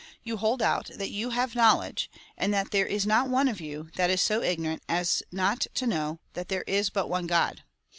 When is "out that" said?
0.63-1.11